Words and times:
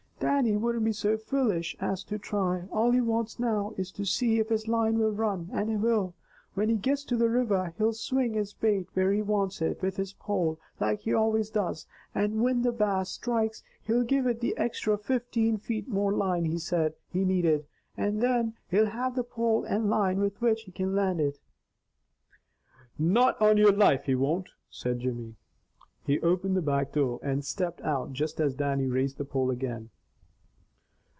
"Dannie 0.21 0.57
wouldn't 0.57 0.85
be 0.85 0.91
so 0.91 1.17
foolish 1.17 1.75
as 1.79 2.03
to 2.05 2.17
try. 2.17 2.67
All 2.71 2.91
he 2.91 3.01
wants 3.01 3.39
now 3.39 3.73
is 3.77 3.91
to 3.93 4.05
see 4.05 4.39
if 4.39 4.49
his 4.49 4.67
line 4.67 4.97
will 4.97 5.11
run, 5.11 5.49
and 5.51 5.69
it 5.69 5.77
will. 5.77 6.15
Whin 6.55 6.69
he 6.69 6.75
gets 6.77 7.03
to 7.05 7.15
the 7.17 7.29
river, 7.29 7.73
he'll 7.77 7.93
swing 7.93 8.33
his 8.33 8.53
bait 8.53 8.87
where 8.93 9.11
he 9.13 9.21
wants 9.21 9.61
it 9.61 9.81
with 9.83 9.97
his 9.97 10.13
pole, 10.13 10.59
like 10.79 11.01
he 11.01 11.13
always 11.13 11.51
does, 11.51 11.85
and 12.15 12.39
whin 12.41 12.63
the 12.63 12.71
Bass 12.71 13.09
strikes 13.11 13.63
he'll 13.83 14.03
give 14.03 14.25
it 14.25 14.39
the 14.41 14.55
extra 14.57 14.97
fifteen 14.97 15.57
feet 15.57 15.87
more 15.87 16.11
line 16.13 16.45
he 16.45 16.57
said 16.57 16.95
he 17.11 17.23
needed, 17.23 17.65
and 17.97 18.21
thin 18.21 18.53
he'll 18.69 18.87
have 18.89 19.17
a 19.19 19.23
pole 19.23 19.63
and 19.65 19.89
line 19.89 20.19
with 20.19 20.39
which 20.41 20.63
he 20.63 20.71
can 20.71 20.95
land 20.95 21.19
it." 21.21 21.39
"Not 22.97 23.39
on 23.39 23.57
your 23.57 23.71
life 23.73 24.05
he 24.05 24.15
won't!" 24.15 24.49
said 24.71 24.99
Jimmy. 25.01 25.35
He 26.03 26.19
opened 26.21 26.55
the 26.55 26.61
back 26.63 26.93
door 26.93 27.19
and 27.21 27.45
stepped 27.45 27.81
out 27.81 28.13
just 28.13 28.39
as 28.39 28.55
Dannie 28.55 28.87
raised 28.87 29.17
the 29.19 29.25
pole 29.25 29.51
again. 29.51 29.89